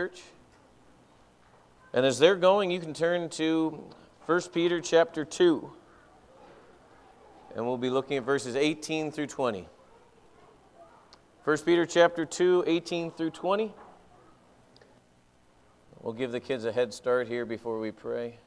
[0.00, 0.22] church.
[1.92, 3.84] And as they're going, you can turn to
[4.24, 5.70] 1 Peter chapter 2.
[7.54, 9.68] And we'll be looking at verses 18 through 20.
[11.44, 13.74] 1 Peter chapter 2, 18 through 20.
[16.00, 18.38] We'll give the kids a head start here before we pray.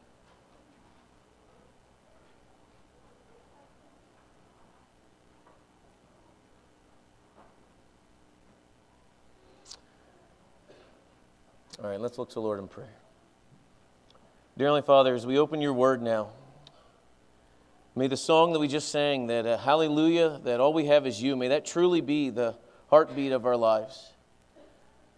[11.83, 12.95] All right, let's look to the Lord in prayer.
[14.57, 16.29] Dear Heavenly Father, as we open your word now,
[17.93, 21.21] may the song that we just sang, that uh, hallelujah, that all we have is
[21.21, 22.55] you, may that truly be the
[22.89, 24.13] heartbeat of our lives.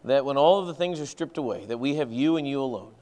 [0.05, 2.63] That when all of the things are stripped away, that we have you and you
[2.63, 2.95] alone.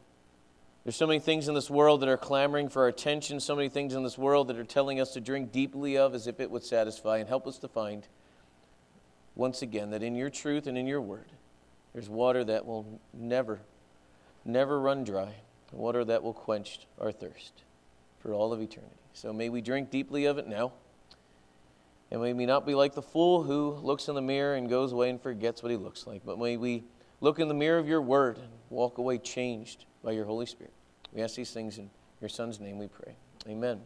[0.84, 3.70] There's so many things in this world that are clamoring for our attention, so many
[3.70, 6.52] things in this world that are telling us to drink deeply of as if it
[6.52, 8.10] would satisfy, and help us to find,
[9.36, 11.32] once again, that in your truth and in your word,
[11.94, 13.60] there's water that will never,
[14.46, 15.36] never run dry,
[15.72, 17.64] water that will quench our thirst
[18.20, 18.96] for all of eternity.
[19.14, 20.74] So may we drink deeply of it now.
[22.12, 24.92] And may we not be like the fool who looks in the mirror and goes
[24.92, 26.84] away and forgets what he looks like, but may we
[27.22, 30.74] look in the mirror of your word and walk away changed by your Holy Spirit.
[31.12, 31.90] We ask these things in
[32.22, 33.16] your Son's name we pray.
[33.48, 33.82] Amen.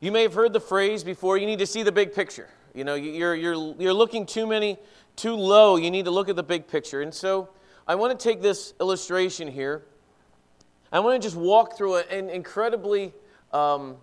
[0.00, 2.48] You may have heard the phrase before you need to see the big picture.
[2.74, 4.76] You know, you're, you're, you're looking too many,
[5.16, 5.76] too low.
[5.76, 7.02] You need to look at the big picture.
[7.02, 7.48] And so
[7.88, 9.84] I want to take this illustration here.
[10.92, 13.12] I want to just walk through an incredibly
[13.52, 13.96] um,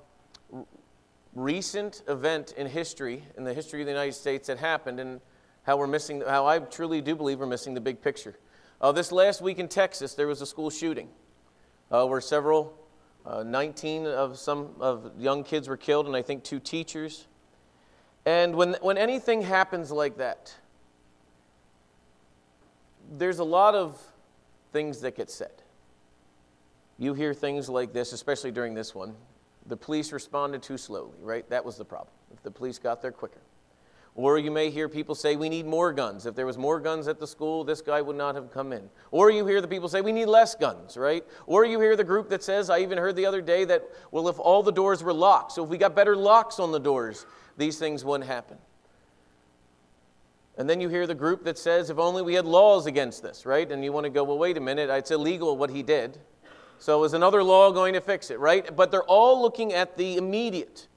[1.34, 5.22] recent event in history, in the history of the United States that happened, and
[5.64, 8.36] how we're missing, how I truly do believe we're missing the big picture.
[8.82, 11.08] Uh, this last week in Texas, there was a school shooting
[11.90, 12.78] uh, where several,
[13.26, 17.28] uh, 19 of some of young kids were killed, and I think two teachers.
[18.26, 20.54] And when, when anything happens like that,
[23.18, 24.02] there's a lot of
[24.72, 25.52] things that get said.
[26.98, 29.16] You hear things like this, especially during this one.
[29.68, 31.50] The police responded too slowly, right?
[31.50, 32.14] That was the problem.
[32.34, 33.42] If the police got there quicker.
[34.16, 36.28] Or you may hear people say, we need more guns.
[36.28, 38.90] If there was more guns at the school, this guy would not have come in.
[39.10, 41.24] Or you hear the people say, we need less guns, right?
[41.48, 44.28] Or you hear the group that says, I even heard the other day that, well,
[44.30, 47.26] if all the doors were locked, so if we got better locks on the doors,
[47.58, 48.58] these things wouldn't happen.
[50.58, 53.46] And then you hear the group that says, if only we had laws against this,
[53.46, 53.70] right?
[53.72, 56.20] And you want to go, well, wait a minute, it's illegal what he did.
[56.78, 58.76] So is another law going to fix it, right?
[58.76, 60.88] But they're all looking at the immediate.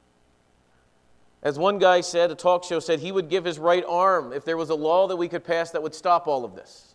[1.42, 4.44] As one guy said, a talk show said, he would give his right arm if
[4.44, 6.94] there was a law that we could pass that would stop all of this.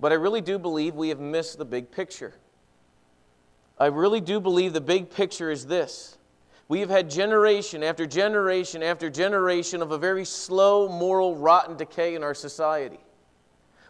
[0.00, 2.34] But I really do believe we have missed the big picture.
[3.78, 6.18] I really do believe the big picture is this.
[6.68, 12.14] We have had generation after generation after generation of a very slow, moral, rotten decay
[12.14, 13.00] in our society.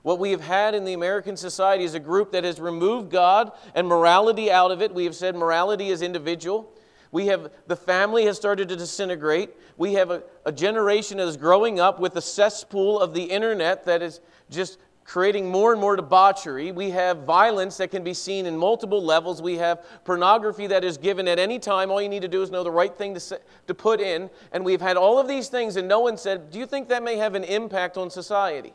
[0.02, 3.52] What we have had in the American society is a group that has removed God
[3.74, 4.92] and morality out of it.
[4.92, 6.70] We have said morality is individual.
[7.10, 9.50] We have the family has started to disintegrate.
[9.78, 13.84] We have a, a generation that is growing up with a cesspool of the internet
[13.86, 14.20] that is
[14.50, 16.72] just creating more and more debauchery.
[16.72, 19.42] We have violence that can be seen in multiple levels.
[19.42, 21.90] We have pornography that is given at any time.
[21.90, 24.30] All you need to do is know the right thing to, say, to put in.
[24.52, 27.02] And we've had all of these things, and no one said, Do you think that
[27.02, 28.72] may have an impact on society?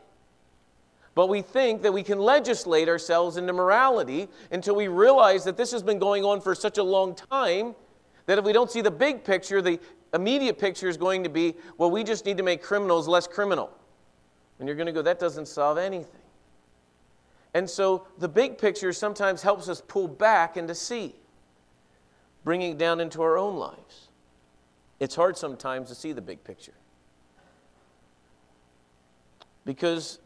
[1.15, 5.71] But we think that we can legislate ourselves into morality until we realize that this
[5.71, 7.75] has been going on for such a long time
[8.27, 9.79] that if we don't see the big picture, the
[10.13, 13.71] immediate picture is going to be, well, we just need to make criminals less criminal.
[14.59, 16.21] And you're going to go, that doesn't solve anything.
[17.53, 21.15] And so the big picture sometimes helps us pull back and to see,
[22.43, 24.09] bringing it down into our own lives.
[24.99, 26.73] It's hard sometimes to see the big picture.
[29.65, 30.19] Because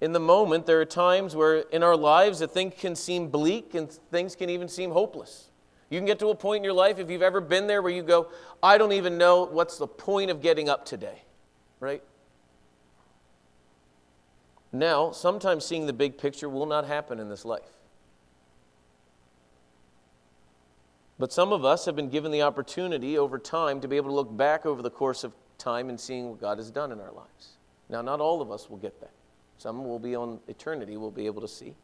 [0.00, 3.74] in the moment, there are times where in our lives that things can seem bleak
[3.74, 5.50] and things can even seem hopeless.
[5.90, 7.92] You can get to a point in your life, if you've ever been there, where
[7.92, 8.28] you go,
[8.62, 11.22] I don't even know what's the point of getting up today,
[11.80, 12.02] right?
[14.72, 17.78] Now, sometimes seeing the big picture will not happen in this life.
[21.18, 24.14] But some of us have been given the opportunity over time to be able to
[24.14, 27.12] look back over the course of time and seeing what God has done in our
[27.12, 27.56] lives.
[27.88, 29.10] Now, not all of us will get that.
[29.56, 31.74] Some will be on eternity, will be able to see.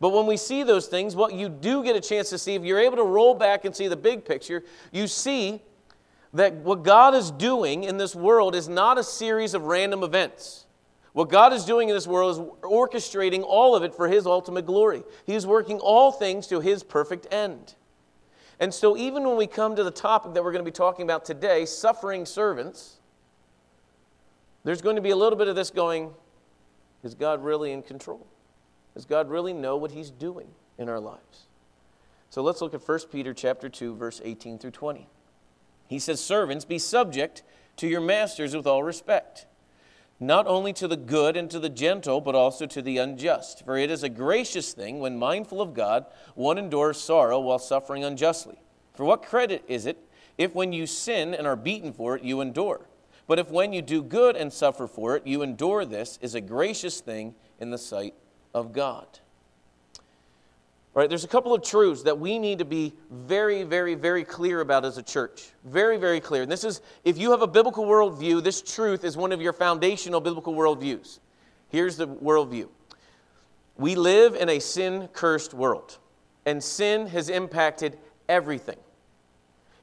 [0.00, 2.64] But when we see those things, what you do get a chance to see, if
[2.64, 5.62] you're able to roll back and see the big picture, you see
[6.34, 10.66] that what God is doing in this world is not a series of random events.
[11.12, 14.66] What God is doing in this world is orchestrating all of it for His ultimate
[14.66, 15.02] glory.
[15.26, 17.74] He is working all things to His perfect end.
[18.60, 21.04] And so, even when we come to the topic that we're going to be talking
[21.04, 22.98] about today, suffering servants,
[24.64, 26.12] there's going to be a little bit of this going,
[27.02, 28.26] is God really in control?
[28.94, 30.48] Does God really know what he's doing
[30.78, 31.46] in our lives?
[32.28, 35.08] So let's look at 1 Peter chapter 2 verse 18 through 20.
[35.88, 37.42] He says, "Servants, be subject
[37.76, 39.46] to your masters with all respect,
[40.20, 43.64] not only to the good and to the gentle, but also to the unjust.
[43.64, 48.04] For it is a gracious thing when mindful of God, one endures sorrow while suffering
[48.04, 48.60] unjustly.
[48.94, 49.96] For what credit is it
[50.36, 52.86] if when you sin and are beaten for it, you endure?
[53.26, 56.40] But if when you do good and suffer for it, you endure, this is a
[56.40, 58.14] gracious thing in the sight
[58.52, 59.20] of God.
[60.92, 64.60] Right, there's a couple of truths that we need to be very, very, very clear
[64.60, 65.50] about as a church.
[65.64, 66.42] Very, very clear.
[66.42, 69.52] And this is, if you have a biblical worldview, this truth is one of your
[69.52, 71.20] foundational biblical worldviews.
[71.68, 72.68] Here's the worldview
[73.76, 75.98] We live in a sin cursed world,
[76.44, 77.96] and sin has impacted
[78.28, 78.78] everything.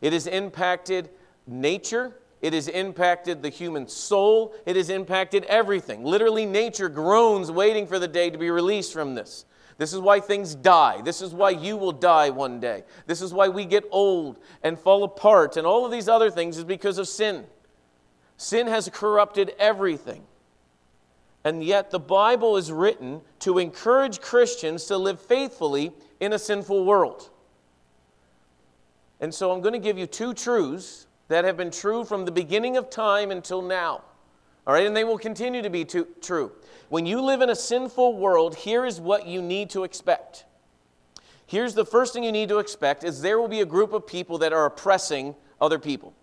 [0.02, 1.10] It has impacted
[1.48, 4.54] nature, it has impacted the human soul.
[4.66, 6.04] It has impacted everything.
[6.04, 9.46] Literally, nature groans waiting for the day to be released from this.
[9.78, 11.02] This is why things die.
[11.02, 12.84] This is why you will die one day.
[13.06, 15.56] This is why we get old and fall apart.
[15.56, 17.46] And all of these other things is because of sin.
[18.38, 20.24] Sin has corrupted everything.
[21.44, 26.84] And yet, the Bible is written to encourage Christians to live faithfully in a sinful
[26.84, 27.30] world.
[29.22, 32.32] And so, I'm going to give you two truths that have been true from the
[32.32, 34.04] beginning of time until now.
[34.68, 36.52] All right, and they will continue to be to, true.
[36.90, 40.44] When you live in a sinful world, here is what you need to expect.
[41.46, 44.06] Here's the first thing you need to expect is there will be a group of
[44.06, 46.14] people that are oppressing other people.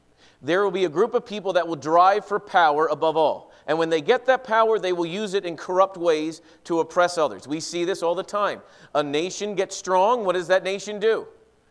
[0.43, 3.51] There will be a group of people that will drive for power above all.
[3.67, 7.17] And when they get that power, they will use it in corrupt ways to oppress
[7.17, 7.49] others.
[7.49, 8.61] We see this all the time.
[8.95, 11.27] A nation gets strong, what does that nation do?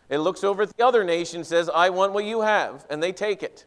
[0.09, 3.11] It looks over at the other nation, says, I want what you have, and they
[3.11, 3.65] take it.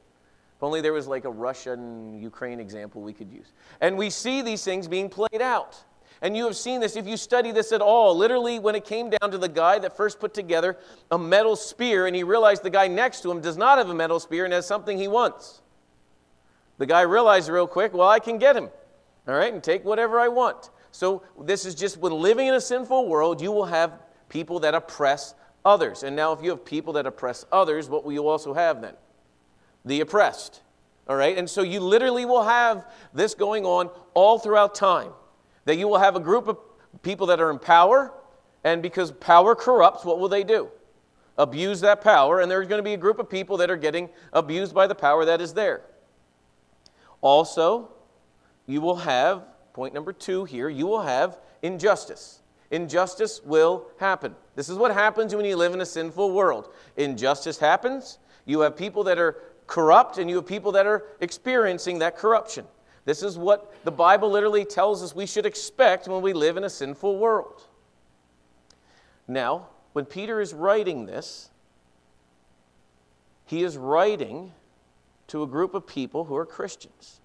[0.57, 3.53] If only there was like a Russian Ukraine example we could use.
[3.83, 5.85] And we see these things being played out.
[6.23, 8.17] And you have seen this if you study this at all.
[8.17, 10.79] Literally, when it came down to the guy that first put together
[11.11, 13.95] a metal spear, and he realized the guy next to him does not have a
[13.95, 15.61] metal spear and has something he wants.
[16.79, 18.71] The guy realized real quick, well, I can get him,
[19.29, 20.71] all right, and take whatever I want.
[20.91, 24.01] So, this is just when living in a sinful world, you will have
[24.31, 25.35] people that oppress
[25.67, 26.03] others.
[26.03, 28.95] And now, if you have people that oppress others, what will you also have then?
[29.87, 30.61] The oppressed.
[31.09, 31.39] All right?
[31.39, 35.13] And so you literally will have this going on all throughout time.
[35.65, 36.59] That you will have a group of
[37.03, 38.13] people that are in power,
[38.65, 40.69] and because power corrupts, what will they do?
[41.39, 44.09] Abuse that power, and there's going to be a group of people that are getting
[44.33, 45.83] abused by the power that is there.
[47.21, 47.91] Also,
[48.67, 52.41] you will have, point number two here, you will have injustice.
[52.71, 54.35] Injustice will happen.
[54.55, 56.73] This is what happens when you live in a sinful world.
[56.97, 58.19] Injustice happens.
[58.45, 59.37] You have people that are
[59.67, 62.65] corrupt, and you have people that are experiencing that corruption.
[63.05, 66.65] This is what the Bible literally tells us we should expect when we live in
[66.65, 67.63] a sinful world.
[69.29, 71.51] Now, when Peter is writing this,
[73.45, 74.53] he is writing
[75.29, 77.21] to a group of people who are Christians.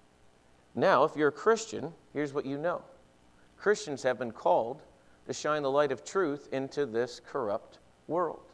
[0.74, 2.82] Now, if you're a Christian, here's what you know
[3.56, 4.82] Christians have been called
[5.26, 8.51] to shine the light of truth into this corrupt world.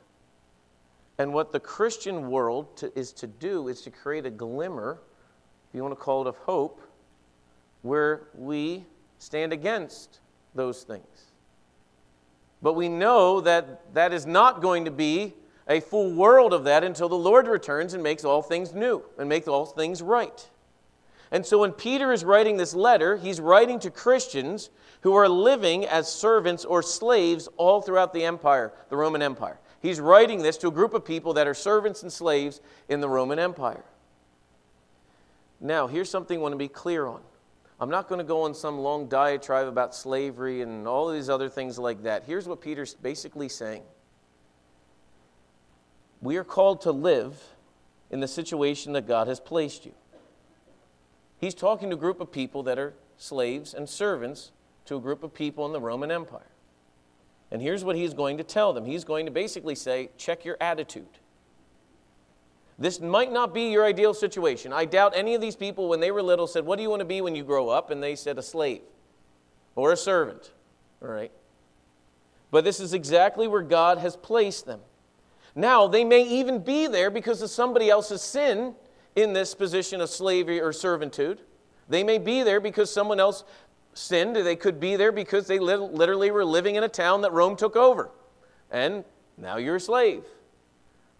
[1.19, 5.01] And what the Christian world to, is to do is to create a glimmer,
[5.69, 6.81] if you want to call it of hope,
[7.83, 8.85] where we
[9.19, 10.21] stand against
[10.55, 11.27] those things.
[12.63, 15.35] But we know that that is not going to be
[15.69, 19.29] a full world of that until the Lord returns and makes all things new and
[19.29, 20.49] makes all things right.
[21.31, 24.71] And so when Peter is writing this letter, he's writing to Christians
[25.03, 29.59] who are living as servants or slaves all throughout the empire, the Roman Empire.
[29.81, 33.09] He's writing this to a group of people that are servants and slaves in the
[33.09, 33.85] Roman Empire.
[35.61, 37.21] Now, here's something I want to be clear on.
[37.81, 41.49] I'm not going to go on some long diatribe about slavery and all these other
[41.49, 42.25] things like that.
[42.27, 43.83] Here's what Peter's basically saying
[46.21, 47.41] We are called to live
[48.11, 49.93] in the situation that God has placed you.
[51.41, 54.51] He's talking to a group of people that are slaves and servants
[54.87, 56.51] to a group of people in the Roman Empire.
[57.51, 60.57] And here's what he's going to tell them he's going to basically say, check your
[60.61, 61.19] attitude.
[62.79, 64.73] This might not be your ideal situation.
[64.73, 67.01] I doubt any of these people, when they were little, said, What do you want
[67.01, 67.91] to be when you grow up?
[67.91, 68.83] And they said, A slave
[69.75, 70.53] or a servant.
[71.03, 71.33] All right.
[72.53, 74.81] But this is exactly where God has placed them.
[75.55, 78.75] Now, they may even be there because of somebody else's sin
[79.17, 81.41] in this position of slavery or servitude.
[81.89, 83.43] They may be there because someone else
[83.99, 84.37] sinned.
[84.37, 87.77] They could be there because they literally were living in a town that Rome took
[87.77, 88.11] over.
[88.71, 89.05] And
[89.37, 90.25] now you're a slave.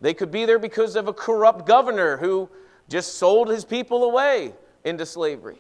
[0.01, 2.49] They could be there because of a corrupt governor who
[2.89, 4.55] just sold his people away
[4.85, 5.59] into slavery.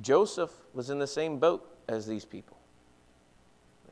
[0.00, 2.56] Joseph was in the same boat as these people.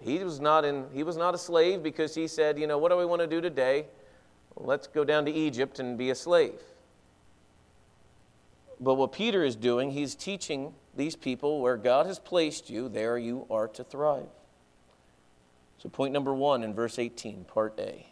[0.01, 2.91] He was not, in, he was not a slave because he said, you know, what
[2.91, 3.87] do we want to do today?
[4.57, 6.61] Let's go down to Egypt and be a slave.
[8.79, 13.19] But what Peter is doing, he's teaching these people where God has placed you, there
[13.19, 14.29] you are to thrive.
[15.79, 18.07] So, point number one in verse 18, part A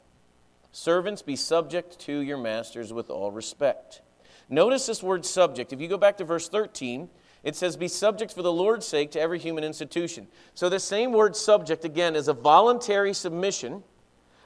[0.72, 4.02] Servants, be subject to your masters with all respect.
[4.48, 5.72] Notice this word subject.
[5.72, 7.08] If you go back to verse 13,
[7.42, 10.26] it says, Be subject for the Lord's sake to every human institution.
[10.54, 13.82] So, the same word subject, again, is a voluntary submission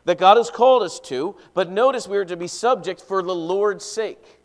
[0.04, 3.34] that God has called us to, but notice we are to be subject for the
[3.34, 4.37] Lord's sake.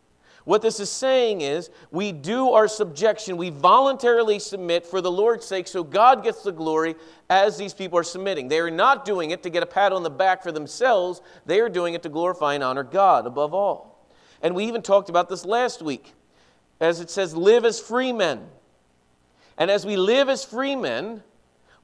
[0.44, 5.46] What this is saying is, we do our subjection, we voluntarily submit for the Lord's
[5.46, 6.96] sake, so God gets the glory
[7.30, 8.48] as these people are submitting.
[8.48, 11.60] They are not doing it to get a pat on the back for themselves, they
[11.60, 14.06] are doing it to glorify and honor God above all.
[14.42, 16.12] And we even talked about this last week,
[16.78, 18.46] as it says, live as free men.
[19.56, 21.22] And as we live as free men,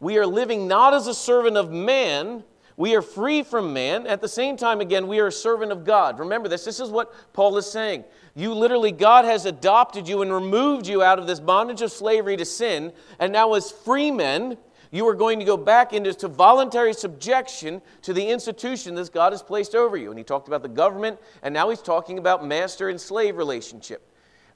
[0.00, 2.44] we are living not as a servant of man,
[2.80, 4.06] we are free from man.
[4.06, 6.18] At the same time, again, we are a servant of God.
[6.18, 6.64] Remember this.
[6.64, 8.04] This is what Paul is saying.
[8.34, 12.36] You literally, God has adopted you and removed you out of this bondage of slavery
[12.36, 12.92] to sin.
[13.18, 14.56] And now, as free men,
[14.90, 19.42] you are going to go back into voluntary subjection to the institution that God has
[19.42, 20.10] placed over you.
[20.10, 24.09] And he talked about the government, and now he's talking about master and slave relationship.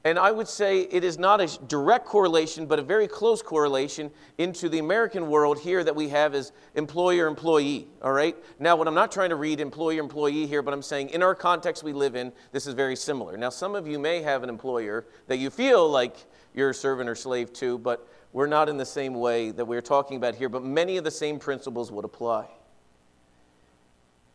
[0.06, 4.10] And I would say it is not a direct correlation, but a very close correlation
[4.36, 7.88] into the American world here that we have as employer employee.
[8.02, 8.36] All right?
[8.58, 11.34] Now, what I'm not trying to read employer employee here, but I'm saying in our
[11.34, 13.38] context we live in, this is very similar.
[13.38, 16.16] Now, some of you may have an employer that you feel like
[16.54, 19.80] you're a servant or slave to, but we're not in the same way that we're
[19.80, 22.46] talking about here, but many of the same principles would apply.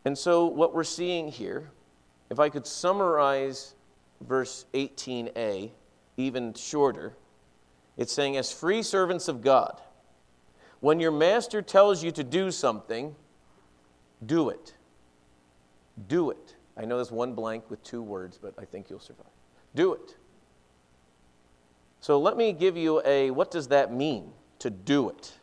[0.04, 1.70] And so, what we're seeing here,
[2.32, 3.76] if I could summarize
[4.22, 5.72] verse 18a,
[6.18, 7.14] even shorter,
[7.98, 9.80] it's saying, As free servants of God,
[10.80, 13.16] when your master tells you to do something,
[14.26, 14.74] do it.
[16.08, 16.56] Do it.
[16.78, 19.26] I know there's one blank with two words, but I think you'll survive.
[19.76, 20.16] Do it.
[22.00, 25.34] So let me give you a what does that mean to do it?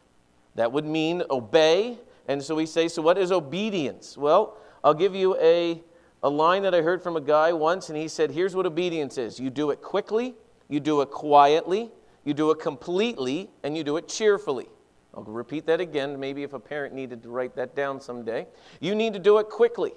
[0.54, 1.98] That would mean obey.
[2.28, 4.16] And so we say, so what is obedience?
[4.16, 5.82] Well, I'll give you a
[6.26, 9.16] a line that I heard from a guy once, and he said, Here's what obedience
[9.16, 10.34] is you do it quickly,
[10.68, 11.92] you do it quietly,
[12.24, 14.66] you do it completely, and you do it cheerfully.
[15.14, 18.48] I'll repeat that again, maybe if a parent needed to write that down someday.
[18.80, 19.92] You need to do it quickly,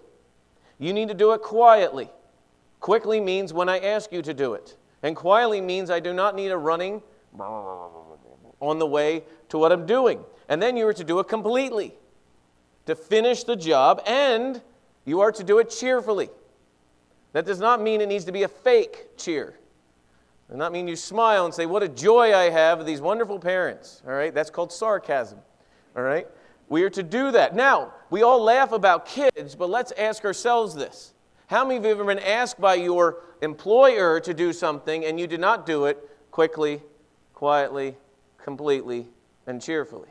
[0.77, 2.11] you need to do it quietly.
[2.79, 6.35] Quickly means when I ask you to do it, and quietly means I do not
[6.35, 7.01] need a running
[7.39, 10.23] on the way to what I'm doing.
[10.47, 11.95] And then you are to do it completely
[12.85, 14.61] to finish the job and
[15.09, 16.29] you are to do it cheerfully.
[17.33, 19.47] That does not mean it needs to be a fake cheer.
[19.47, 23.01] It does not mean you smile and say, What a joy I have of these
[23.01, 24.01] wonderful parents.
[24.05, 24.33] All right?
[24.33, 25.39] That's called sarcasm.
[25.95, 26.27] All right?
[26.69, 27.55] We are to do that.
[27.55, 31.13] Now, we all laugh about kids, but let's ask ourselves this.
[31.47, 35.19] How many of you have ever been asked by your employer to do something and
[35.19, 35.97] you did not do it
[36.29, 36.83] quickly,
[37.33, 37.97] quietly,
[38.37, 39.07] completely,
[39.47, 40.09] and cheerfully?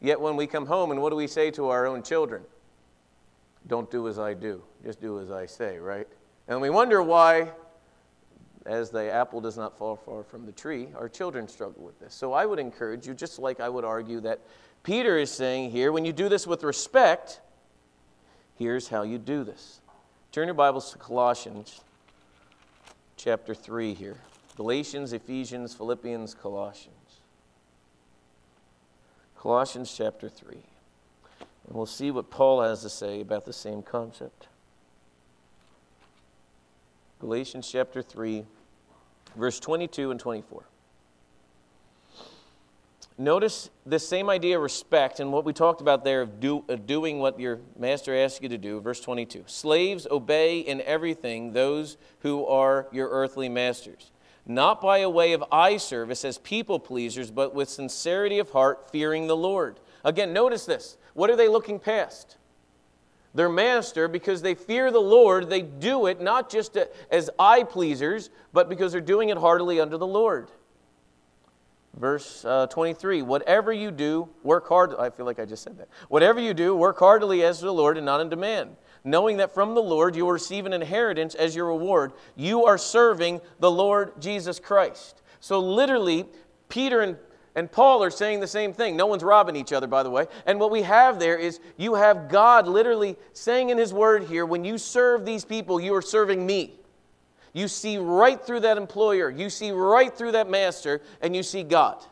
[0.00, 2.42] Yet when we come home, and what do we say to our own children?
[3.70, 6.08] Don't do as I do, just do as I say, right?
[6.48, 7.52] And we wonder why,
[8.66, 12.12] as the apple does not fall far from the tree, our children struggle with this.
[12.12, 14.40] So I would encourage you, just like I would argue that
[14.82, 17.40] Peter is saying here, when you do this with respect,
[18.58, 19.80] here's how you do this.
[20.32, 21.80] Turn your Bibles to Colossians
[23.16, 24.16] chapter 3 here.
[24.56, 26.96] Galatians, Ephesians, Philippians, Colossians.
[29.38, 30.56] Colossians chapter 3.
[31.70, 34.48] And we'll see what Paul has to say about the same concept.
[37.20, 38.44] Galatians chapter 3,
[39.36, 40.64] verse 22 and 24.
[43.16, 46.88] Notice the same idea of respect and what we talked about there of, do, of
[46.88, 48.80] doing what your master asks you to do.
[48.80, 54.10] Verse 22 Slaves, obey in everything those who are your earthly masters,
[54.44, 58.90] not by a way of eye service as people pleasers, but with sincerity of heart,
[58.90, 59.78] fearing the Lord.
[60.02, 60.96] Again, notice this.
[61.20, 62.38] What are they looking past?
[63.34, 66.78] Their master, because they fear the Lord, they do it not just
[67.10, 70.50] as eye pleasers, but because they're doing it heartily under the Lord.
[71.94, 74.94] Verse uh, 23 Whatever you do, work hard.
[74.98, 75.88] I feel like I just said that.
[76.08, 79.52] Whatever you do, work heartily as to the Lord and not in demand, knowing that
[79.52, 82.14] from the Lord you will receive an inheritance as your reward.
[82.34, 85.20] You are serving the Lord Jesus Christ.
[85.38, 86.24] So, literally,
[86.70, 87.18] Peter and
[87.60, 88.96] and Paul are saying the same thing.
[88.96, 90.28] No one's robbing each other, by the way.
[90.46, 94.46] And what we have there is you have God literally saying in His Word here
[94.46, 96.72] when you serve these people, you are serving me.
[97.52, 101.62] You see right through that employer, you see right through that master, and you see
[101.62, 102.02] God.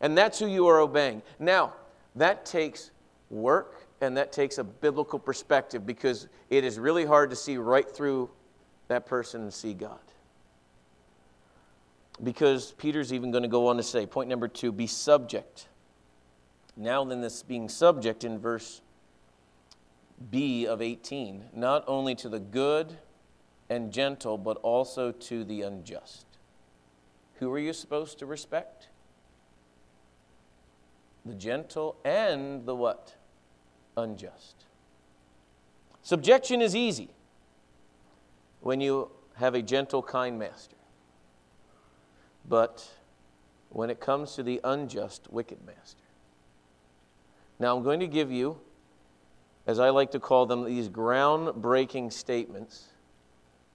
[0.00, 1.20] And that's who you are obeying.
[1.38, 1.74] Now,
[2.14, 2.90] that takes
[3.28, 7.90] work and that takes a biblical perspective because it is really hard to see right
[7.90, 8.30] through
[8.88, 10.00] that person and see God.
[12.22, 15.68] Because Peter's even going to go on to say, point number two, be subject.
[16.76, 18.80] Now, then, this being subject in verse
[20.30, 22.98] B of 18, not only to the good
[23.68, 26.26] and gentle, but also to the unjust.
[27.34, 28.88] Who are you supposed to respect?
[31.24, 33.14] The gentle and the what?
[33.96, 34.64] Unjust.
[36.02, 37.10] Subjection is easy
[38.60, 40.76] when you have a gentle, kind master.
[42.48, 42.88] But
[43.70, 46.02] when it comes to the unjust, wicked master.
[47.58, 48.58] Now, I'm going to give you,
[49.66, 52.88] as I like to call them, these groundbreaking statements,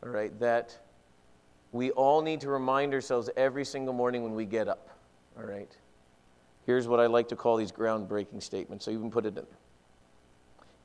[0.04, 0.78] all right, that
[1.72, 4.90] we all need to remind ourselves every single morning when we get up,
[5.38, 5.76] all right?
[6.66, 9.36] Here's what I like to call these groundbreaking statements, so you can put it in
[9.36, 9.46] there.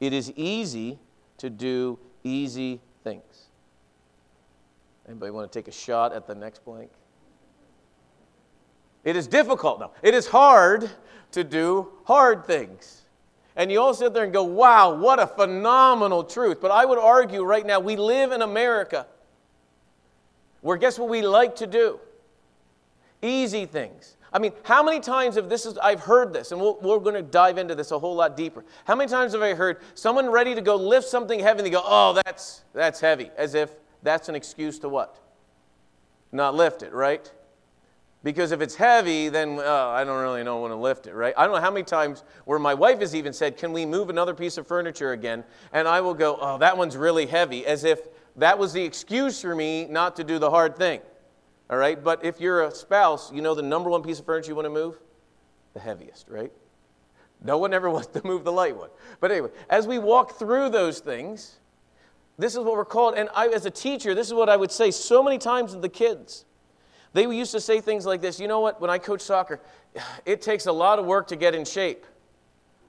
[0.01, 0.99] It is easy
[1.39, 3.49] to do easy things.
[5.09, 6.91] Anybody want to take a shot at the next blank?
[9.05, 9.93] It is difficult, though.
[10.03, 10.91] It is hard
[11.33, 13.03] to do hard things.
[13.57, 16.61] And you all sit there and go, wow, what a phenomenal truth.
[16.61, 19.07] But I would argue right now, we live in America
[20.65, 22.01] where guess what we like to do?
[23.21, 24.17] Easy things.
[24.33, 26.99] I mean, how many times have this is, I've heard this, and we we are
[26.99, 28.65] going to dive into this a whole lot deeper.
[28.87, 31.71] How many times have I heard someone ready to go lift something heavy and they
[31.71, 35.19] go, oh, that's, that's heavy, as if that's an excuse to what?
[36.33, 37.31] Not lift it, right?
[38.25, 41.35] Because if it's heavy, then oh, I don't really know when to lift it, right?
[41.37, 44.09] I don't know how many times where my wife has even said, Can we move
[44.09, 45.45] another piece of furniture again?
[45.75, 49.43] And I will go, Oh, that one's really heavy, as if that was the excuse
[49.43, 51.03] for me not to do the hard thing.
[51.69, 52.03] All right?
[52.03, 54.67] But if you're a spouse, you know the number one piece of furniture you want
[54.67, 54.99] to move?
[55.75, 56.51] The heaviest, right?
[57.43, 58.89] No one ever wants to move the light one.
[59.21, 61.59] But anyway, as we walk through those things,
[62.39, 63.17] this is what we're called.
[63.17, 65.79] And I, as a teacher, this is what I would say so many times to
[65.79, 66.47] the kids.
[67.15, 68.81] They used to say things like this You know what?
[68.81, 69.61] When I coach soccer,
[70.27, 72.05] it takes a lot of work to get in shape.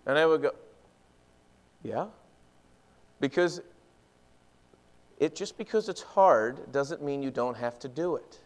[0.05, 0.51] And I would go,
[1.83, 2.07] Yeah?
[3.21, 3.61] Because
[5.17, 8.39] it just because it's hard doesn't mean you don't have to do it.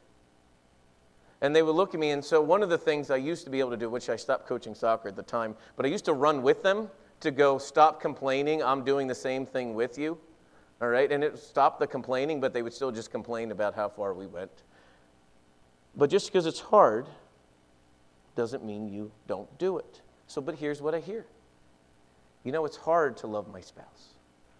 [1.42, 3.50] And they would look at me, and so one of the things I used to
[3.50, 6.04] be able to do, which I stopped coaching soccer at the time, but I used
[6.06, 6.89] to run with them
[7.22, 10.18] to go, stop complaining, I'm doing the same thing with you.
[10.82, 11.10] All right?
[11.12, 14.28] And it stopped the complaining, but they would still just complain about how far we
[14.28, 14.52] went.
[15.95, 17.08] But just because it's hard
[18.36, 20.02] doesn't mean you don't do it.
[20.28, 21.25] So, but here's what I hear
[22.43, 24.13] you know, it's hard to love my spouse,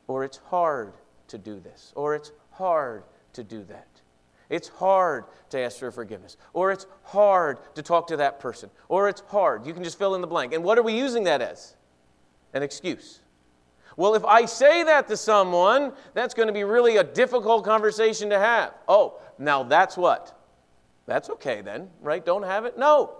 [0.08, 0.94] or it's hard
[1.28, 3.88] to do this, or it's hard to do that.
[4.50, 9.08] It's hard to ask for forgiveness, or it's hard to talk to that person, or
[9.08, 9.66] it's hard.
[9.66, 10.54] You can just fill in the blank.
[10.54, 11.76] And what are we using that as?
[12.54, 13.22] An excuse.
[13.96, 18.30] Well, if I say that to someone, that's going to be really a difficult conversation
[18.32, 18.74] to have.
[18.88, 20.39] Oh, now that's what?
[21.10, 22.24] That's okay then, right?
[22.24, 22.78] Don't have it?
[22.78, 23.16] No.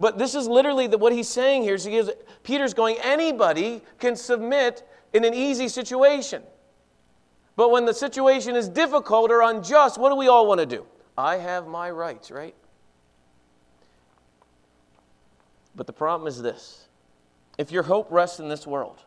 [0.00, 1.76] But this is literally the, what he's saying here.
[1.76, 2.10] He gives,
[2.42, 4.82] Peter's going, anybody can submit
[5.12, 6.42] in an easy situation.
[7.54, 10.86] But when the situation is difficult or unjust, what do we all want to do?
[11.16, 12.56] I have my rights, right?
[15.76, 16.88] But the problem is this
[17.58, 19.04] if your hope rests in this world,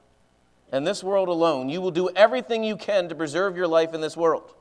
[0.71, 3.99] and this world alone, you will do everything you can to preserve your life in
[3.99, 4.53] this world.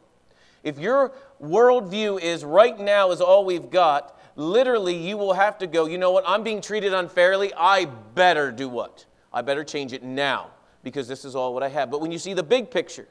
[0.64, 1.12] If your
[1.42, 5.98] worldview is right now is all we've got, literally you will have to go, you
[5.98, 7.52] know what, I'm being treated unfairly.
[7.56, 9.06] I better do what?
[9.32, 10.50] I better change it now
[10.82, 11.90] because this is all what I have.
[11.90, 13.08] But when you see the big picture,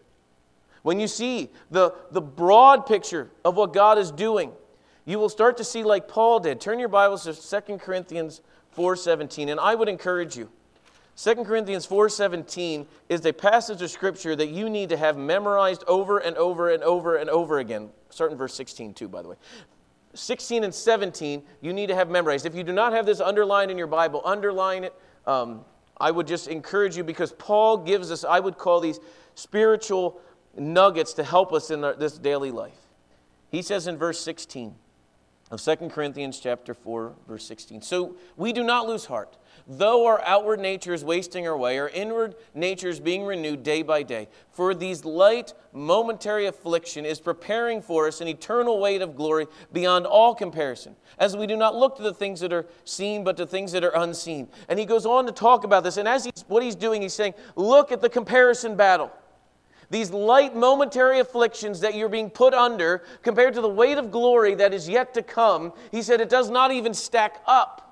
[0.83, 4.51] when you see the, the broad picture of what God is doing,
[5.05, 6.61] you will start to see like Paul did.
[6.61, 8.41] Turn your Bibles to 2 Corinthians
[8.77, 10.49] 4:17 and I would encourage you
[11.21, 16.19] 2 Corinthians 4:17 is a passage of scripture that you need to have memorized over
[16.19, 17.89] and over and over and over again.
[18.09, 19.35] Start in verse 16 too, by the way.
[20.13, 22.45] 16 and 17 you need to have memorized.
[22.45, 24.93] If you do not have this underlined in your Bible, underline it.
[25.27, 25.65] Um,
[25.99, 29.01] I would just encourage you because Paul gives us, I would call these
[29.35, 30.21] spiritual
[30.57, 32.79] nuggets to help us in this daily life.
[33.49, 34.73] He says in verse 16
[35.51, 37.81] of 2 Corinthians chapter 4 verse 16.
[37.81, 39.35] So we do not lose heart.
[39.71, 44.01] Though our outward nature is wasting away, our inward nature is being renewed day by
[44.01, 44.27] day.
[44.49, 50.07] For these light, momentary affliction is preparing for us an eternal weight of glory beyond
[50.07, 53.45] all comparison, as we do not look to the things that are seen, but to
[53.45, 54.47] things that are unseen.
[54.69, 55.97] And he goes on to talk about this.
[55.97, 59.11] And as he's, what he's doing, he's saying, look at the comparison battle.
[59.91, 64.55] These light momentary afflictions that you're being put under compared to the weight of glory
[64.55, 67.85] that is yet to come, he said it does not even stack up.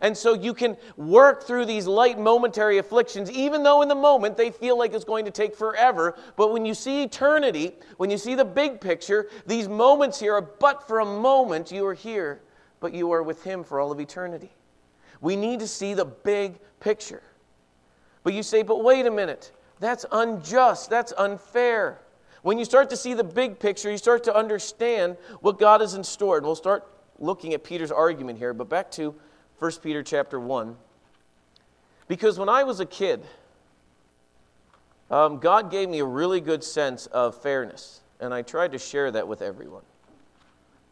[0.00, 4.36] And so you can work through these light momentary afflictions, even though in the moment
[4.36, 6.16] they feel like it's going to take forever.
[6.36, 10.42] But when you see eternity, when you see the big picture, these moments here are
[10.42, 12.40] but for a moment you are here,
[12.80, 14.52] but you are with Him for all of eternity.
[15.20, 17.22] We need to see the big picture.
[18.24, 22.00] But you say, but wait a minute, that's unjust, that's unfair.
[22.42, 25.94] When you start to see the big picture, you start to understand what God has
[25.94, 26.36] in store.
[26.38, 29.14] And we'll start looking at Peter's argument here, but back to
[29.62, 30.74] 1 Peter chapter 1.
[32.08, 33.22] Because when I was a kid,
[35.08, 39.12] um, God gave me a really good sense of fairness, and I tried to share
[39.12, 39.84] that with everyone,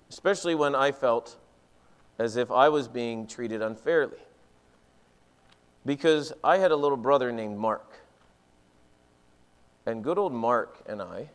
[0.09, 1.37] especially when I felt
[2.20, 4.20] as if I was being treated unfairly.
[5.85, 7.98] Because I had a little brother named Mark.
[9.85, 11.28] And good old Mark and I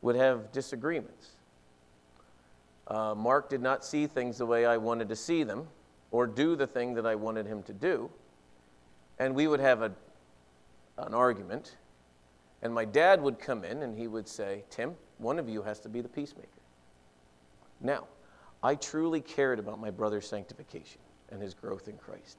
[0.00, 1.32] would have disagreements.
[2.86, 5.68] Uh, Mark did not see things the way I wanted to see them
[6.10, 8.10] or do the thing that I wanted him to do.
[9.18, 9.92] And we would have a,
[10.98, 11.76] an argument.
[12.62, 15.80] And my dad would come in and he would say, Tim, one of you has
[15.80, 16.48] to be the peacemaker.
[17.80, 18.06] Now,
[18.62, 22.38] I truly cared about my brother's sanctification and his growth in Christ.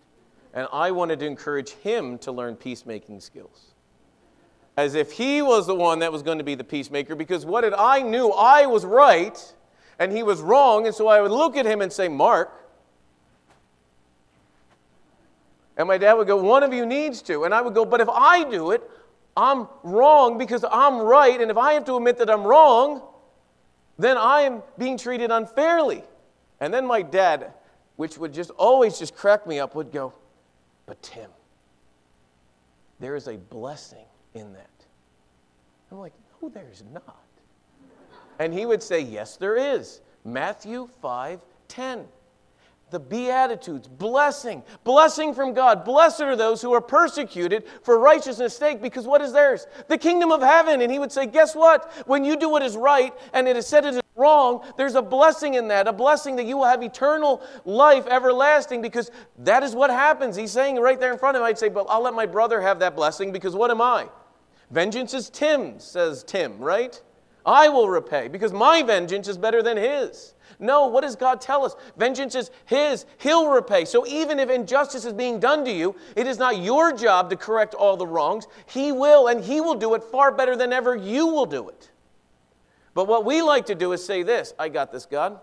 [0.54, 3.74] And I wanted to encourage him to learn peacemaking skills.
[4.78, 7.62] As if he was the one that was going to be the peacemaker, because what
[7.62, 9.54] did I knew I was right
[10.00, 12.61] and he was wrong, and so I would look at him and say, Mark.
[15.82, 17.44] And my dad would go, One of you needs to.
[17.44, 18.88] And I would go, But if I do it,
[19.36, 21.41] I'm wrong because I'm right.
[21.41, 23.02] And if I have to admit that I'm wrong,
[23.98, 26.04] then I am being treated unfairly.
[26.60, 27.54] And then my dad,
[27.96, 30.13] which would just always just crack me up, would go,
[30.86, 31.32] But Tim,
[33.00, 34.70] there is a blessing in that.
[35.91, 36.13] I'm like,
[36.44, 37.26] No, there's not.
[38.38, 40.02] And he would say, Yes, there is.
[40.24, 42.06] Matthew 5 10.
[42.92, 45.86] The Beatitudes, blessing, blessing from God.
[45.86, 49.66] Blessed are those who are persecuted for righteousness' sake, because what is theirs?
[49.88, 50.82] The kingdom of heaven.
[50.82, 51.92] And he would say, Guess what?
[52.06, 55.02] When you do what is right and it is said it is wrong, there's a
[55.02, 59.74] blessing in that, a blessing that you will have eternal life, everlasting, because that is
[59.74, 60.36] what happens.
[60.36, 62.60] He's saying right there in front of him, I'd say, But I'll let my brother
[62.60, 64.10] have that blessing, because what am I?
[64.70, 67.02] Vengeance is Tim, says Tim, right?
[67.46, 70.34] I will repay because my vengeance is better than his.
[70.62, 71.76] No, what does God tell us?
[71.97, 73.06] Vengeance is his.
[73.17, 73.84] He'll repay.
[73.84, 77.36] So even if injustice is being done to you, it is not your job to
[77.36, 78.45] correct all the wrongs.
[78.67, 81.89] He will, and he will do it far better than ever you will do it.
[82.93, 85.39] But what we like to do is say this I got this, God.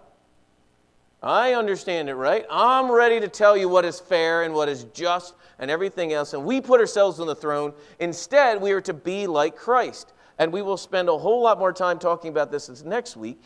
[1.20, 2.46] I understand it, right?
[2.48, 6.33] I'm ready to tell you what is fair and what is just and everything else.
[6.33, 7.72] And we put ourselves on the throne.
[7.98, 10.12] Instead, we are to be like Christ.
[10.38, 13.42] And we will spend a whole lot more time talking about this next week.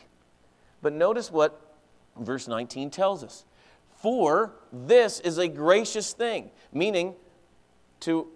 [0.83, 1.77] But notice what
[2.19, 3.45] verse 19 tells us.
[3.97, 7.15] For this is a gracious thing, meaning
[8.01, 8.27] to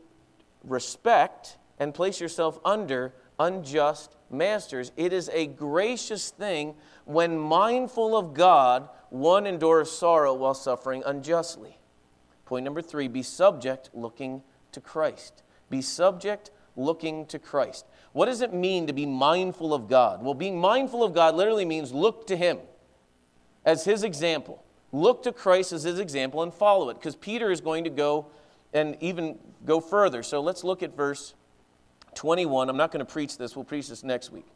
[0.63, 4.93] respect and place yourself under unjust masters.
[4.97, 11.79] It is a gracious thing when mindful of God, one endures sorrow while suffering unjustly.
[12.45, 15.43] Point number three be subject looking to Christ.
[15.69, 17.87] Be subject looking to Christ.
[18.17, 20.23] What does it mean to be mindful of God?
[20.25, 22.61] Well, being mindful of God literally means look to Him
[23.63, 24.65] as His example.
[24.91, 28.25] Look to Christ as His example and follow it, because Peter is going to go
[28.73, 30.23] and even go further.
[30.23, 31.35] So let's look at verse
[32.15, 32.71] 21.
[32.71, 34.47] I'm not going to preach this, we'll preach this next week.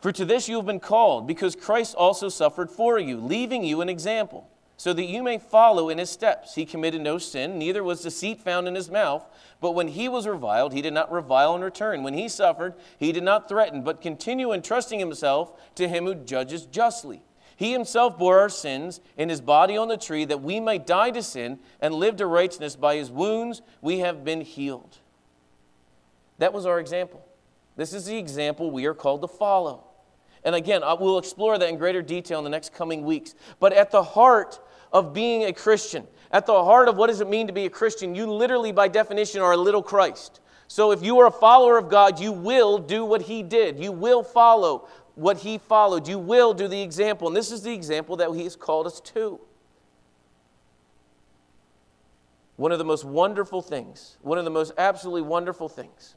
[0.00, 3.80] For to this you have been called, because Christ also suffered for you, leaving you
[3.80, 6.54] an example so that you may follow in his steps.
[6.54, 9.24] He committed no sin, neither was deceit found in his mouth.
[9.60, 12.02] But when he was reviled, he did not revile in return.
[12.02, 16.66] When he suffered, he did not threaten, but continue entrusting himself to him who judges
[16.66, 17.22] justly.
[17.56, 21.10] He himself bore our sins in his body on the tree, that we might die
[21.10, 22.76] to sin and live to righteousness.
[22.76, 24.98] By his wounds we have been healed.
[26.36, 27.24] That was our example.
[27.76, 29.84] This is the example we are called to follow.
[30.46, 33.34] And again, we'll explore that in greater detail in the next coming weeks.
[33.58, 34.60] But at the heart
[34.92, 37.70] of being a Christian, at the heart of what does it mean to be a
[37.70, 40.40] Christian, you literally, by definition, are a little Christ.
[40.68, 43.80] So if you are a follower of God, you will do what he did.
[43.80, 46.06] You will follow what he followed.
[46.06, 47.26] You will do the example.
[47.26, 49.40] And this is the example that he has called us to.
[52.54, 56.14] One of the most wonderful things, one of the most absolutely wonderful things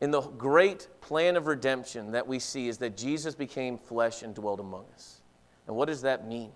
[0.00, 4.34] in the great plan of redemption that we see is that Jesus became flesh and
[4.34, 5.20] dwelt among us.
[5.66, 6.50] And what does that mean?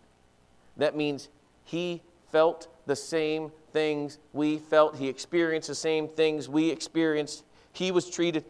[0.77, 1.29] That means
[1.65, 2.03] he
[2.33, 7.45] felt the same things we felt, he experienced the same things we experienced.
[7.73, 8.45] He was treated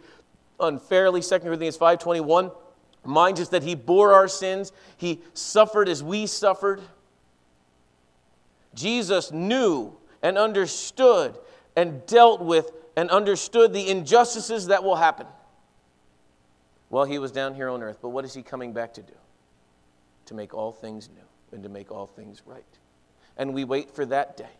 [0.60, 1.22] unfairly.
[1.22, 2.52] 2 Corinthians 5:21
[3.04, 6.80] reminds us that he bore our sins, he suffered as we suffered.
[8.74, 11.38] Jesus knew and understood
[11.76, 15.26] and dealt with and understood the injustices that will happen
[16.88, 17.98] while he was down here on earth.
[18.00, 19.14] But what is he coming back to do?
[20.26, 22.64] To make all things new and to make all things right.
[23.36, 24.50] And we wait for that day.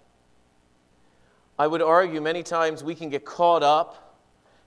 [1.59, 4.05] I would argue many times we can get caught up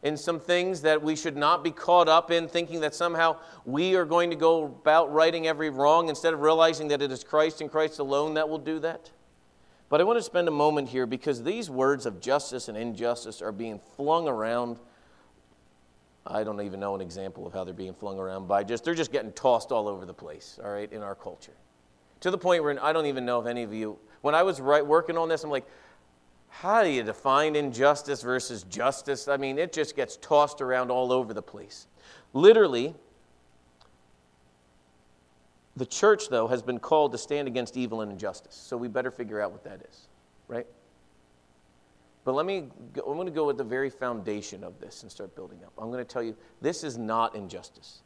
[0.03, 3.95] in some things that we should not be caught up in, thinking that somehow we
[3.95, 7.61] are going to go about righting every wrong instead of realizing that it is Christ
[7.61, 9.09] and Christ alone that will do that.
[9.89, 13.41] But I want to spend a moment here because these words of justice and injustice
[13.41, 14.79] are being flung around.
[16.25, 18.95] I don't even know an example of how they're being flung around by just they're
[18.95, 21.53] just getting tossed all over the place, all right, in our culture.
[22.21, 24.59] To the point where I don't even know if any of you when I was
[24.59, 25.67] right, working on this, I'm like,
[26.49, 29.27] how do you define injustice versus justice?
[29.27, 31.87] I mean, it just gets tossed around all over the place.
[32.33, 32.95] Literally,
[35.77, 38.55] the church, though, has been called to stand against evil and injustice.
[38.55, 40.07] So we better figure out what that is,
[40.47, 40.65] right?
[42.25, 45.11] But let me, go, I'm going to go at the very foundation of this and
[45.11, 45.71] start building up.
[45.77, 48.01] I'm going to tell you this is not injustice.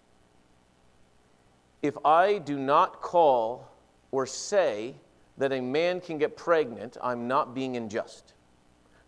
[1.82, 3.72] If I do not call
[4.12, 4.96] or say
[5.38, 8.34] that a man can get pregnant, I'm not being unjust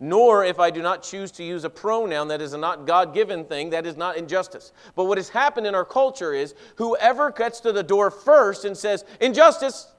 [0.00, 3.14] nor if I do not choose to use a pronoun that is a not God
[3.14, 4.72] given thing, that is not injustice.
[4.96, 8.76] But what has happened in our culture is whoever gets to the door first and
[8.76, 9.92] says, injustice,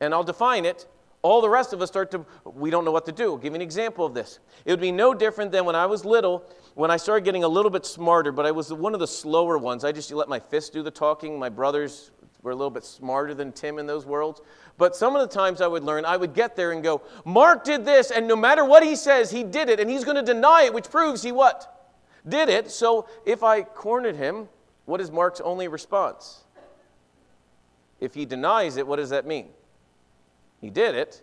[0.00, 0.86] and I'll define it,
[1.22, 3.32] all the rest of us start to, we don't know what to do.
[3.32, 4.38] I'll give you an example of this.
[4.64, 7.48] It would be no different than when I was little, when I started getting a
[7.48, 9.84] little bit smarter, but I was one of the slower ones.
[9.84, 11.38] I just let my fists do the talking.
[11.38, 14.40] My brothers were a little bit smarter than Tim in those worlds.
[14.76, 17.64] But some of the times I would learn, I would get there and go, Mark
[17.64, 20.22] did this, and no matter what he says, he did it, and he's going to
[20.22, 21.92] deny it, which proves he what?
[22.28, 22.70] Did it.
[22.70, 24.48] So if I cornered him,
[24.84, 26.44] what is Mark's only response?
[28.00, 29.48] If he denies it, what does that mean?
[30.60, 31.22] He did it.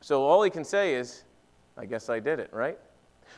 [0.00, 1.22] So all he can say is,
[1.76, 2.78] I guess I did it, right?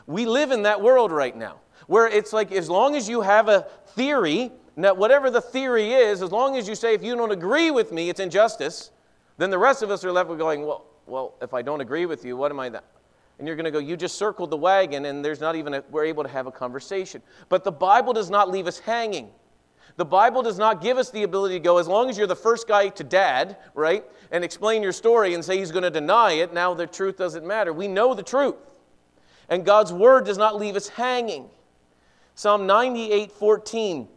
[0.07, 3.47] We live in that world right now where it's like as long as you have
[3.47, 7.31] a theory, now whatever the theory is, as long as you say if you don't
[7.31, 8.91] agree with me, it's injustice,
[9.37, 12.05] then the rest of us are left with going, well, well, if I don't agree
[12.05, 12.81] with you, what am I then?
[13.37, 15.83] And you're going to go, you just circled the wagon, and there's not even a,
[15.91, 17.21] we're able to have a conversation.
[17.49, 19.29] But the Bible does not leave us hanging.
[19.97, 22.35] The Bible does not give us the ability to go, as long as you're the
[22.35, 26.33] first guy to dad, right, and explain your story and say he's going to deny
[26.33, 27.71] it, now the truth doesn't matter.
[27.71, 28.55] We know the truth.
[29.49, 31.49] And God's word does not leave us hanging.
[32.35, 34.07] Psalm 98 14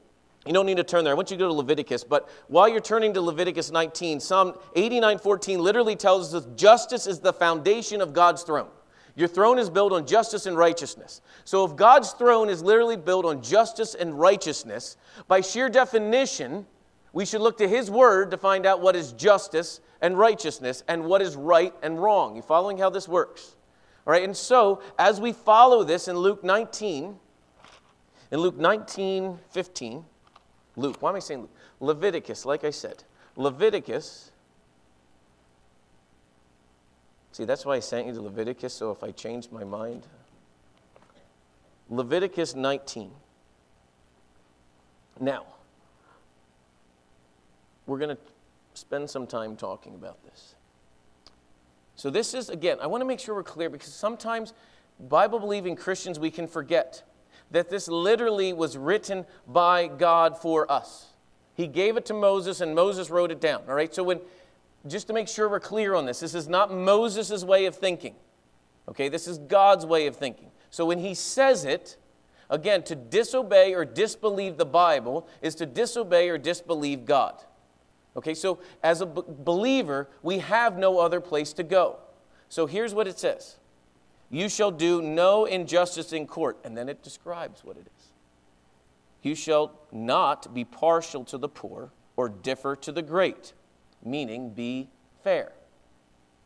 [0.49, 1.13] you don't need to turn there.
[1.13, 4.55] I want you to go to Leviticus, but while you're turning to Leviticus 19, Psalm
[4.75, 8.71] 89 14 literally tells us justice is the foundation of God's throne.
[9.15, 11.21] Your throne is built on justice and righteousness.
[11.45, 16.67] So, if God's throne is literally built on justice and righteousness, by sheer definition,
[17.13, 21.05] we should look to His Word to find out what is justice and righteousness and
[21.05, 22.37] what is right and wrong.
[22.37, 23.57] You following how this works?
[24.07, 27.19] All right, and so as we follow this in Luke 19,
[28.31, 30.05] in Luke 19 15,
[30.79, 31.03] Luke.
[31.03, 31.55] Why am I saying Luke?
[31.81, 33.03] Leviticus, like I said.
[33.37, 34.31] Leviticus.
[37.33, 40.07] See, that's why I sent you to Leviticus, so if I change my mind.
[41.91, 43.11] Leviticus 19.
[45.21, 45.47] Now,
[47.87, 48.23] we're going to
[48.75, 50.55] spend some time talking about this.
[51.97, 54.53] So, this is, again, I want to make sure we're clear because sometimes
[55.01, 57.03] Bible believing Christians, we can forget
[57.51, 61.07] that this literally was written by God for us.
[61.55, 63.63] He gave it to Moses and Moses wrote it down.
[63.69, 64.21] All right, so when,
[64.87, 68.15] just to make sure we're clear on this, this is not Moses' way of thinking.
[68.89, 70.51] Okay, this is God's way of thinking.
[70.71, 71.97] So when he says it,
[72.51, 77.43] again, to disobey or disbelieve the Bible is to disobey or disbelieve God.
[78.17, 81.99] Okay, so as a b- believer, we have no other place to go.
[82.49, 83.59] So here's what it says
[84.31, 86.59] you shall do no injustice in court.
[86.65, 88.07] And then it describes what it is.
[89.23, 93.53] You shall not be partial to the poor or differ to the great,
[94.05, 94.89] meaning be
[95.25, 95.53] fair.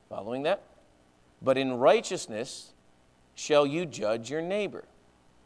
[0.08, 0.62] Following that?
[1.40, 2.72] But in righteousness
[3.34, 4.84] shall you judge your neighbor.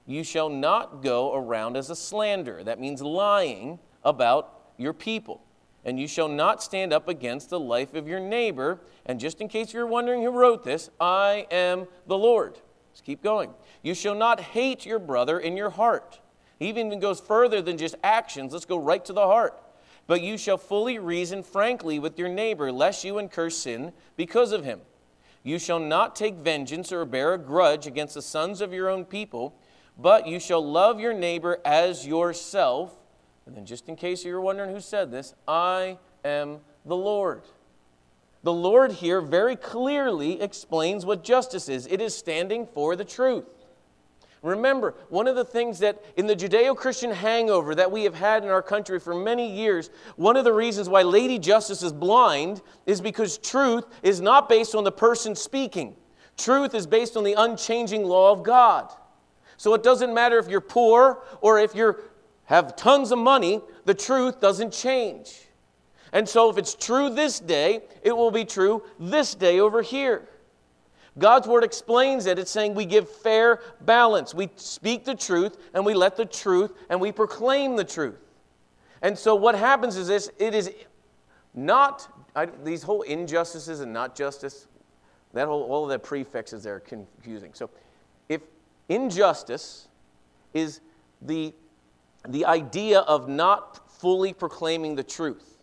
[0.06, 2.62] You shall not go around as a slanderer.
[2.62, 5.40] That means lying about your people
[5.86, 8.80] and you shall not stand up against the life of your neighbor.
[9.06, 12.58] And just in case you're wondering who wrote this, I am the Lord.
[12.90, 13.54] Let's keep going.
[13.84, 16.18] You shall not hate your brother in your heart.
[16.58, 18.52] He even goes further than just actions.
[18.52, 19.62] Let's go right to the heart.
[20.08, 24.64] But you shall fully reason frankly with your neighbor, lest you incur sin because of
[24.64, 24.80] him.
[25.44, 29.04] You shall not take vengeance or bear a grudge against the sons of your own
[29.04, 29.56] people,
[29.96, 33.05] but you shall love your neighbor as yourself.
[33.46, 37.42] And then, just in case you're wondering who said this, I am the Lord.
[38.42, 43.44] the Lord here very clearly explains what justice is it is standing for the truth.
[44.42, 48.44] Remember, one of the things that in the Judeo Christian hangover that we have had
[48.44, 52.62] in our country for many years, one of the reasons why Lady Justice is blind
[52.84, 55.96] is because truth is not based on the person speaking.
[56.36, 58.92] Truth is based on the unchanging law of God.
[59.56, 61.96] So it doesn't matter if you're poor or if you
[62.46, 65.42] have tons of money, the truth doesn't change.
[66.12, 70.28] And so if it's true this day, it will be true this day over here.
[71.18, 72.38] God's word explains it.
[72.38, 74.34] It's saying we give fair balance.
[74.34, 78.18] We speak the truth and we let the truth and we proclaim the truth.
[79.02, 80.70] And so what happens is this it is
[81.54, 84.66] not, I, these whole injustices and not justice,
[85.32, 87.52] that whole, all of the prefixes there are confusing.
[87.54, 87.70] So
[88.28, 88.42] if
[88.88, 89.88] injustice
[90.54, 90.80] is
[91.22, 91.54] the,
[92.32, 95.56] the idea of not fully proclaiming the truth,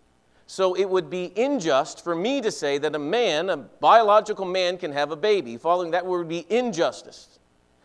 [0.48, 4.78] so it would be unjust for me to say that a man, a biological man,
[4.78, 5.58] can have a baby.
[5.58, 7.40] Following that would be injustice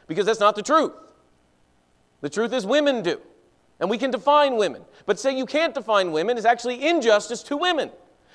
[0.06, 0.92] because that's not the truth.
[2.20, 3.20] The truth is women do.
[3.80, 4.82] And we can define women.
[5.06, 7.90] But say you can't define women is actually injustice to women.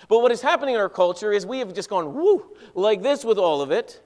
[0.08, 3.25] But what is happening in our culture is we have just gone woo like this
[3.25, 4.01] with all of it.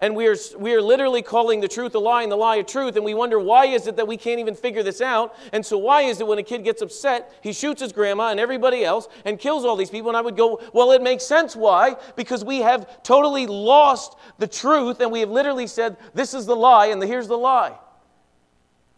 [0.00, 2.62] And we are, we are literally calling the truth a lie and the lie a
[2.62, 2.94] truth.
[2.94, 5.34] And we wonder why is it that we can't even figure this out?
[5.52, 8.38] And so why is it when a kid gets upset, he shoots his grandma and
[8.38, 10.10] everybody else and kills all these people?
[10.10, 11.56] And I would go, well, it makes sense.
[11.56, 11.96] Why?
[12.14, 16.54] Because we have totally lost the truth and we have literally said, this is the
[16.54, 17.76] lie and the, here's the lie.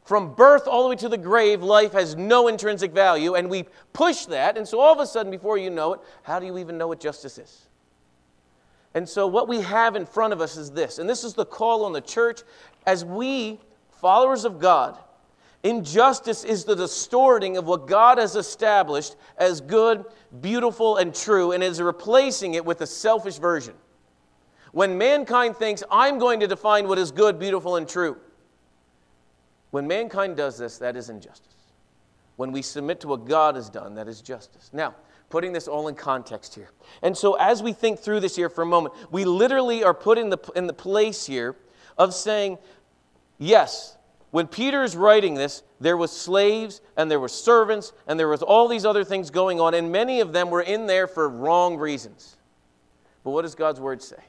[0.04, 3.36] From birth all the way to the grave, life has no intrinsic value.
[3.36, 4.58] And we push that.
[4.58, 6.88] And so all of a sudden, before you know it, how do you even know
[6.88, 7.68] what justice is?
[8.94, 11.46] And so, what we have in front of us is this, and this is the
[11.46, 12.42] call on the church
[12.86, 13.60] as we,
[14.00, 14.98] followers of God,
[15.62, 20.04] injustice is the distorting of what God has established as good,
[20.40, 23.74] beautiful, and true, and is replacing it with a selfish version.
[24.72, 28.16] When mankind thinks, I'm going to define what is good, beautiful, and true,
[29.70, 31.46] when mankind does this, that is injustice.
[32.36, 34.70] When we submit to what God has done, that is justice.
[34.72, 34.94] Now,
[35.30, 36.70] putting this all in context here.
[37.02, 40.18] And so, as we think through this here for a moment, we literally are put
[40.18, 41.56] in the, in the place here
[41.96, 42.58] of saying,
[43.38, 43.96] yes,
[44.32, 48.42] when Peter is writing this, there was slaves and there were servants and there was
[48.42, 51.76] all these other things going on, and many of them were in there for wrong
[51.76, 52.36] reasons.
[53.24, 54.22] But what does God's word say?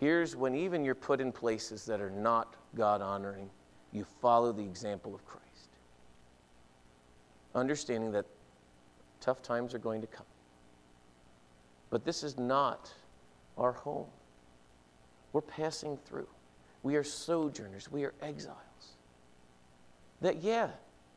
[0.00, 3.48] Here's when even you're put in places that are not God honoring,
[3.92, 5.44] you follow the example of Christ.
[7.54, 8.26] Understanding that
[9.24, 10.26] Tough times are going to come.
[11.88, 12.92] But this is not
[13.56, 14.04] our home.
[15.32, 16.28] We're passing through.
[16.82, 17.90] We are sojourners.
[17.90, 18.58] We are exiles.
[20.20, 20.68] That, yeah,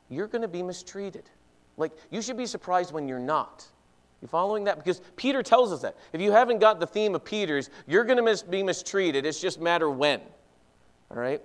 [0.08, 1.30] you're going to be mistreated.
[1.76, 3.66] Like, you should be surprised when you're not.
[4.22, 4.78] You following that?
[4.78, 5.98] Because Peter tells us that.
[6.14, 9.26] If you haven't got the theme of Peter's, you're going to mis- be mistreated.
[9.26, 10.22] It's just matter when.
[11.12, 11.42] All right?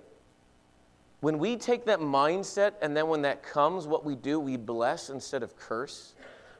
[1.19, 5.09] When we take that mindset and then when that comes, what we do, we bless
[5.09, 6.13] instead of curse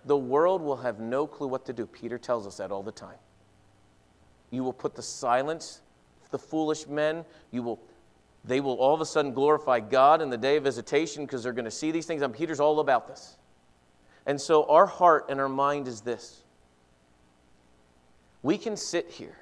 [0.05, 1.85] the world will have no clue what to do.
[1.85, 3.17] Peter tells us that all the time.
[4.51, 5.81] You will put the silence,
[6.31, 7.79] the foolish men, you will
[8.45, 11.53] they will all of a sudden glorify God in the day of visitation because they're
[11.53, 12.21] going to see these things.
[12.21, 13.37] And Peter's all about this.
[14.25, 16.43] And so our heart and our mind is this.
[18.41, 19.37] We can sit here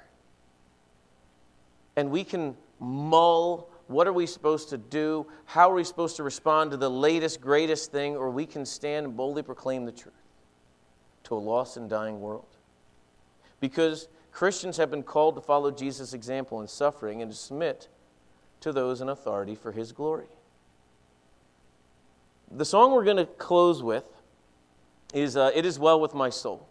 [1.96, 5.26] and we can mull what are we supposed to do?
[5.44, 8.16] How are we supposed to respond to the latest, greatest thing?
[8.16, 10.21] Or we can stand and boldly proclaim the truth
[11.24, 12.46] to a lost and dying world.
[13.60, 17.88] Because Christians have been called to follow Jesus' example in suffering and to submit
[18.60, 20.26] to those in authority for his glory.
[22.50, 24.04] The song we're going to close with
[25.14, 26.66] is uh, It Is Well With My Soul.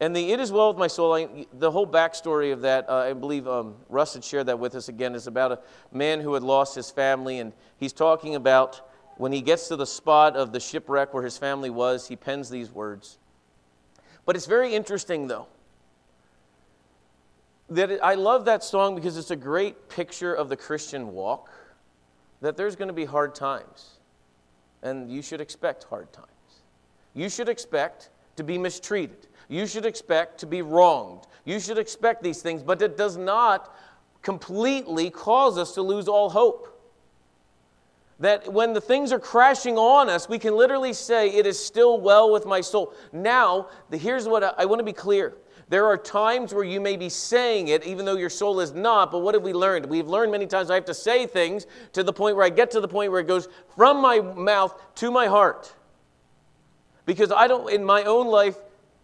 [0.00, 2.96] And the It Is Well With My Soul, I, the whole backstory of that, uh,
[2.96, 5.60] I believe um, Russ had shared that with us again, is about a
[5.96, 7.38] man who had lost his family.
[7.38, 11.38] And he's talking about when he gets to the spot of the shipwreck where his
[11.38, 13.18] family was, he pens these words
[14.26, 15.46] but it's very interesting, though.
[17.70, 21.50] That I love that song because it's a great picture of the Christian walk.
[22.40, 23.90] That there's going to be hard times.
[24.82, 26.28] And you should expect hard times.
[27.14, 29.28] You should expect to be mistreated.
[29.48, 31.26] You should expect to be wronged.
[31.44, 33.74] You should expect these things, but it does not
[34.22, 36.73] completely cause us to lose all hope.
[38.20, 42.00] That when the things are crashing on us, we can literally say, It is still
[42.00, 42.94] well with my soul.
[43.12, 45.34] Now, here's what I, I want to be clear.
[45.68, 49.10] There are times where you may be saying it, even though your soul is not,
[49.10, 49.86] but what have we learned?
[49.86, 52.70] We've learned many times I have to say things to the point where I get
[52.72, 55.74] to the point where it goes from my mouth to my heart.
[57.06, 58.56] Because I don't, in my own life,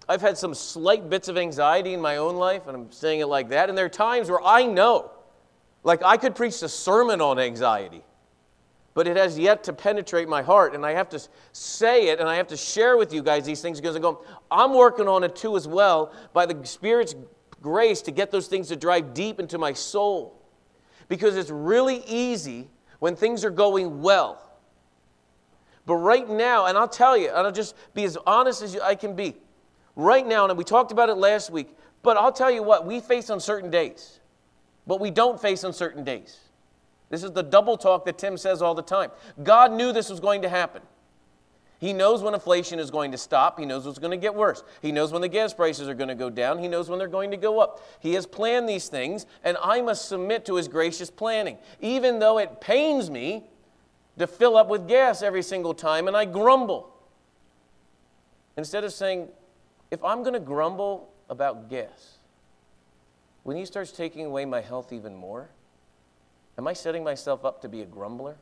[0.09, 3.27] I've had some slight bits of anxiety in my own life, and I'm saying it
[3.27, 3.69] like that.
[3.69, 5.13] And there are times where I know,
[5.83, 8.03] like I could preach a sermon on anxiety,
[9.01, 10.75] but it has yet to penetrate my heart.
[10.75, 11.21] And I have to
[11.53, 14.23] say it and I have to share with you guys these things because I go,
[14.51, 17.15] I'm working on it too as well by the Spirit's
[17.63, 20.39] grace to get those things to drive deep into my soul.
[21.09, 24.47] Because it's really easy when things are going well.
[25.87, 28.97] But right now, and I'll tell you, and I'll just be as honest as I
[28.97, 29.35] can be.
[29.97, 33.01] Right now, and we talked about it last week, but I'll tell you what, we
[33.01, 34.21] face on certain days,
[34.87, 36.39] but we don't face on certain days.
[37.11, 39.11] This is the double talk that Tim says all the time.
[39.43, 40.83] God knew this was going to happen.
[41.81, 43.59] He knows when inflation is going to stop.
[43.59, 44.63] He knows what's going to get worse.
[44.83, 46.59] He knows when the gas prices are going to go down.
[46.59, 47.83] He knows when they're going to go up.
[48.01, 51.57] He has planned these things, and I must submit to his gracious planning.
[51.81, 53.45] Even though it pains me
[54.19, 56.95] to fill up with gas every single time and I grumble.
[58.59, 59.29] Instead of saying,
[59.91, 62.19] if I'm going to grumble about gas,
[63.43, 65.49] when he starts taking away my health even more,
[66.61, 68.37] am I setting myself up to be a grumbler?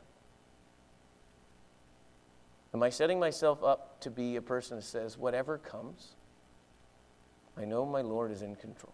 [2.73, 6.15] Am I setting myself up to be a person that says, whatever comes,
[7.57, 8.91] I know my Lord is in control?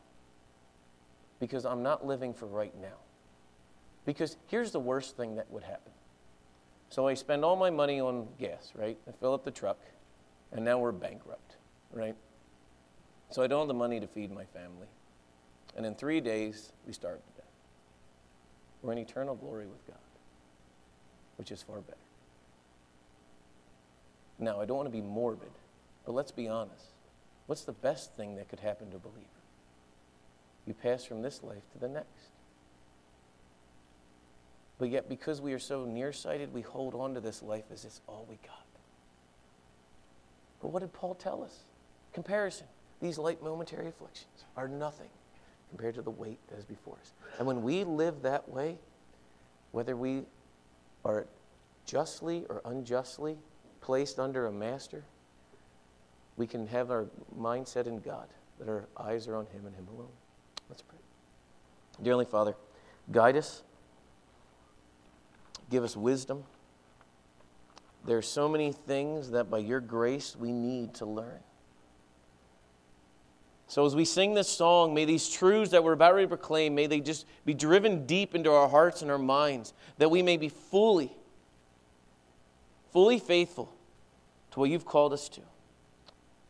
[1.39, 2.99] Because I'm not living for right now.
[4.05, 5.91] Because here's the worst thing that would happen.
[6.89, 8.95] So I spend all my money on gas, right?
[9.07, 9.79] I fill up the truck,
[10.51, 11.55] and now we're bankrupt,
[11.91, 12.15] right?
[13.31, 14.87] So I don't have the money to feed my family.
[15.75, 17.21] And in three days, we starve.
[18.85, 19.97] We're in eternal glory with God,
[21.37, 21.97] which is far better.
[24.37, 25.49] Now, I don't want to be morbid,
[26.05, 26.91] but let's be honest.
[27.47, 29.25] What's the best thing that could happen to a believer?
[30.67, 32.29] You pass from this life to the next.
[34.77, 38.01] But yet, because we are so nearsighted, we hold on to this life as it's
[38.07, 38.65] all we got.
[40.61, 41.61] But what did Paul tell us?
[42.13, 42.67] Comparison.
[43.01, 45.09] These light momentary afflictions are nothing
[45.75, 47.11] compared to the weight that is before us.
[47.37, 48.77] And when we live that way,
[49.73, 50.21] whether we
[51.03, 51.27] are
[51.85, 53.35] justly or unjustly
[53.81, 55.03] placed under a master,
[56.37, 57.07] we can have our
[57.37, 60.13] mindset in God, that our eyes are on Him and Him alone.
[60.69, 60.97] Let's pray.
[62.01, 62.55] Dearly Father,
[63.11, 63.61] guide us,
[65.69, 66.45] give us wisdom.
[68.05, 71.39] There are so many things that by your grace we need to learn.
[73.67, 76.87] So, as we sing this song, may these truths that we're about to proclaim, may
[76.87, 80.49] they just be driven deep into our hearts and our minds, that we may be
[80.49, 81.11] fully,
[82.91, 83.73] fully faithful
[84.51, 85.41] to what you've called us to.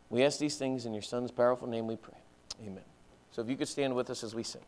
[0.09, 2.17] We ask these things in your Son's powerful name we pray.
[2.61, 2.83] Amen.
[3.31, 4.61] So if you could stand with us as we sing.